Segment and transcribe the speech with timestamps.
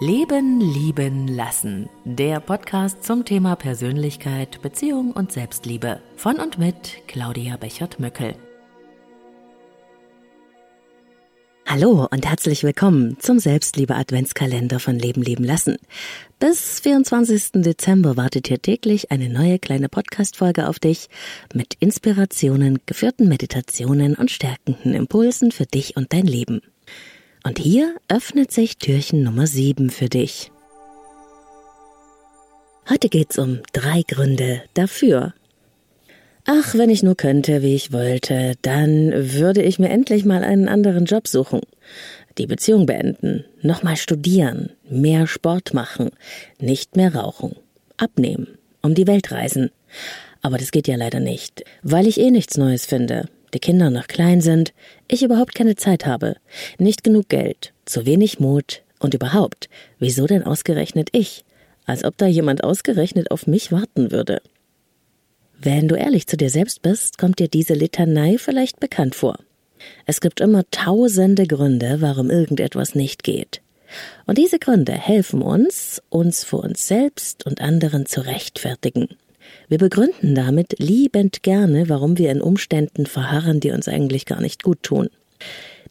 [0.00, 1.88] Leben, Lieben, Lassen.
[2.04, 6.00] Der Podcast zum Thema Persönlichkeit, Beziehung und Selbstliebe.
[6.14, 8.36] Von und mit Claudia Bechert-Möckel.
[11.66, 15.78] Hallo und herzlich willkommen zum Selbstliebe-Adventskalender von Leben, Lieben, Lassen.
[16.38, 17.54] Bis 24.
[17.54, 21.08] Dezember wartet hier täglich eine neue kleine Podcast-Folge auf dich
[21.52, 26.60] mit Inspirationen, geführten Meditationen und stärkenden Impulsen für dich und dein Leben.
[27.48, 30.52] Und hier öffnet sich Türchen Nummer 7 für dich.
[32.90, 35.32] Heute geht's um drei Gründe dafür.
[36.44, 40.68] Ach, wenn ich nur könnte, wie ich wollte, dann würde ich mir endlich mal einen
[40.68, 41.62] anderen Job suchen.
[42.36, 46.10] Die Beziehung beenden, nochmal studieren, mehr Sport machen,
[46.60, 47.56] nicht mehr rauchen,
[47.96, 49.70] abnehmen, um die Welt reisen.
[50.42, 54.06] Aber das geht ja leider nicht, weil ich eh nichts Neues finde die Kinder noch
[54.06, 54.72] klein sind,
[55.08, 56.36] ich überhaupt keine Zeit habe,
[56.78, 61.44] nicht genug Geld, zu wenig Mut und überhaupt, wieso denn ausgerechnet ich?
[61.86, 64.42] Als ob da jemand ausgerechnet auf mich warten würde.
[65.60, 69.38] Wenn du ehrlich zu dir selbst bist, kommt dir diese Litanei vielleicht bekannt vor.
[70.06, 73.60] Es gibt immer tausende Gründe, warum irgendetwas nicht geht.
[74.26, 79.08] Und diese Gründe helfen uns, uns vor uns selbst und anderen zu rechtfertigen.
[79.68, 84.62] Wir begründen damit liebend gerne, warum wir in Umständen verharren, die uns eigentlich gar nicht
[84.62, 85.10] gut tun.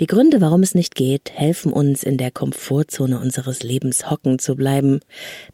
[0.00, 4.54] Die Gründe, warum es nicht geht, helfen uns, in der Komfortzone unseres Lebens hocken zu
[4.54, 5.00] bleiben,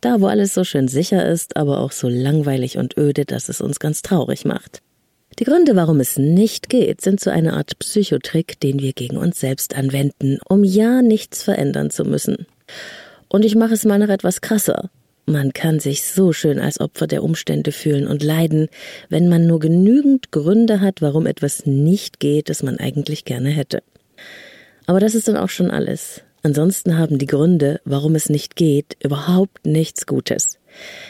[0.00, 3.60] da wo alles so schön sicher ist, aber auch so langweilig und öde, dass es
[3.60, 4.82] uns ganz traurig macht.
[5.38, 9.41] Die Gründe, warum es nicht geht, sind so eine Art Psychotrick, den wir gegen uns
[9.41, 12.46] selbst anwenden, um ja nichts verändern zu müssen.
[13.28, 14.91] Und ich mache es mal noch etwas krasser.
[15.26, 18.68] Man kann sich so schön als Opfer der Umstände fühlen und leiden,
[19.08, 23.82] wenn man nur genügend Gründe hat, warum etwas nicht geht, das man eigentlich gerne hätte.
[24.86, 26.22] Aber das ist dann auch schon alles.
[26.42, 30.58] Ansonsten haben die Gründe, warum es nicht geht, überhaupt nichts Gutes.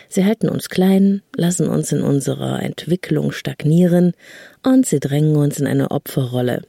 [0.09, 4.13] Sie halten uns klein, lassen uns in unserer Entwicklung stagnieren
[4.65, 6.63] und sie drängen uns in eine Opferrolle.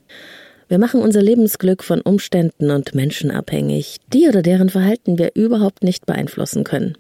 [0.72, 5.84] Wir machen unser Lebensglück von Umständen und Menschen abhängig, die oder deren Verhalten wir überhaupt
[5.84, 6.98] nicht beeinflussen können.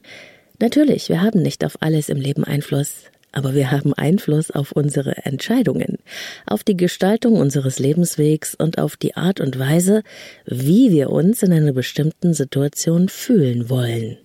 [0.59, 5.25] Natürlich, wir haben nicht auf alles im Leben Einfluss, aber wir haben Einfluss auf unsere
[5.25, 5.99] Entscheidungen,
[6.45, 10.03] auf die Gestaltung unseres Lebenswegs und auf die Art und Weise,
[10.45, 14.17] wie wir uns in einer bestimmten Situation fühlen wollen.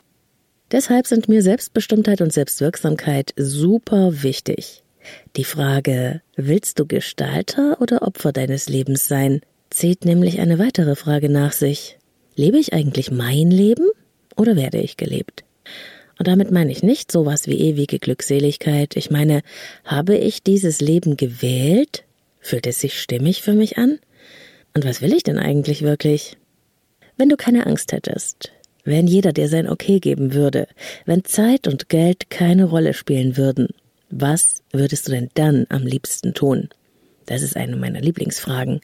[0.72, 4.82] Deshalb sind mir Selbstbestimmtheit und Selbstwirksamkeit super wichtig.
[5.36, 9.40] Die Frage, willst du Gestalter oder Opfer deines Lebens sein,
[9.70, 11.98] zieht nämlich eine weitere Frage nach sich.
[12.34, 13.88] Lebe ich eigentlich mein Leben
[14.36, 15.44] oder werde ich gelebt?
[16.18, 18.96] Und damit meine ich nicht sowas wie ewige Glückseligkeit.
[18.96, 19.42] Ich meine,
[19.84, 22.04] habe ich dieses Leben gewählt?
[22.40, 23.98] Fühlt es sich stimmig für mich an?
[24.74, 26.36] Und was will ich denn eigentlich wirklich?
[27.16, 28.52] Wenn du keine Angst hättest,
[28.84, 30.68] wenn jeder dir sein Okay geben würde,
[31.04, 33.68] wenn Zeit und Geld keine Rolle spielen würden,
[34.10, 36.68] was würdest du denn dann am liebsten tun?
[37.26, 38.80] Das ist eine meiner Lieblingsfragen.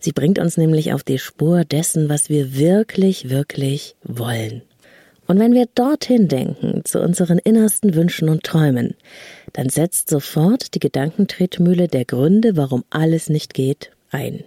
[0.00, 4.62] Sie bringt uns nämlich auf die Spur dessen, was wir wirklich, wirklich wollen.
[5.26, 8.94] Und wenn wir dorthin denken, zu unseren innersten Wünschen und Träumen,
[9.54, 14.44] dann setzt sofort die Gedankentretmühle der Gründe, warum alles nicht geht, ein.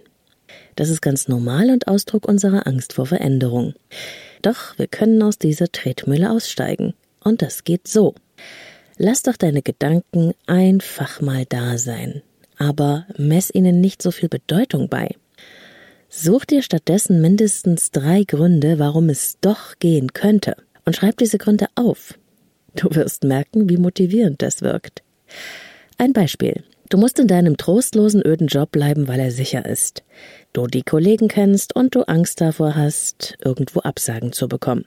[0.76, 3.74] Das ist ganz normal und Ausdruck unserer Angst vor Veränderung.
[4.40, 6.94] Doch wir können aus dieser Tretmühle aussteigen.
[7.22, 8.14] Und das geht so.
[9.02, 12.20] Lass doch deine Gedanken einfach mal da sein,
[12.58, 15.16] aber mess ihnen nicht so viel Bedeutung bei.
[16.10, 21.68] Such dir stattdessen mindestens drei Gründe, warum es doch gehen könnte und schreib diese Gründe
[21.76, 22.18] auf.
[22.76, 25.02] Du wirst merken, wie motivierend das wirkt.
[25.96, 26.62] Ein Beispiel.
[26.90, 30.02] Du musst in deinem trostlosen, öden Job bleiben, weil er sicher ist.
[30.52, 34.84] Du die Kollegen kennst und du Angst davor hast, irgendwo Absagen zu bekommen.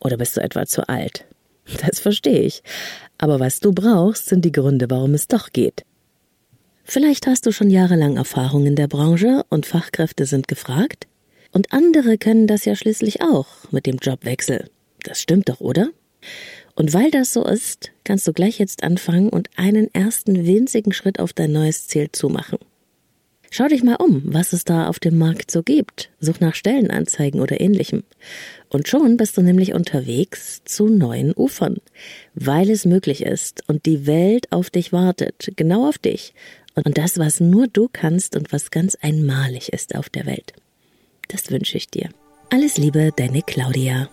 [0.00, 1.26] Oder bist du etwa zu alt?
[1.86, 2.62] Das verstehe ich.
[3.18, 5.84] Aber was du brauchst, sind die Gründe, warum es doch geht.
[6.84, 11.06] Vielleicht hast du schon jahrelang Erfahrung in der Branche und Fachkräfte sind gefragt.
[11.52, 14.68] Und andere können das ja schließlich auch mit dem Jobwechsel.
[15.02, 15.90] Das stimmt doch, oder?
[16.74, 21.20] Und weil das so ist, kannst du gleich jetzt anfangen und einen ersten winzigen Schritt
[21.20, 22.58] auf dein neues Ziel zu machen.
[23.56, 26.10] Schau dich mal um, was es da auf dem Markt so gibt.
[26.18, 28.02] Such nach Stellenanzeigen oder ähnlichem.
[28.68, 31.76] Und schon bist du nämlich unterwegs zu neuen Ufern,
[32.34, 36.34] weil es möglich ist und die Welt auf dich wartet, genau auf dich.
[36.74, 40.52] Und das, was nur du kannst und was ganz einmalig ist auf der Welt.
[41.28, 42.08] Das wünsche ich dir.
[42.50, 44.08] Alles Liebe, deine Claudia.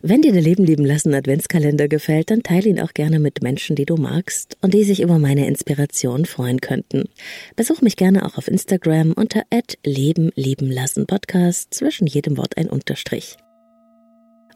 [0.00, 3.74] Wenn dir der Leben lieben lassen Adventskalender gefällt, dann teile ihn auch gerne mit Menschen,
[3.74, 7.08] die du magst und die sich über meine Inspiration freuen könnten.
[7.56, 9.42] Besuch mich gerne auch auf Instagram unter
[9.84, 13.38] Leben lieben lassen Podcast, zwischen jedem Wort ein Unterstrich.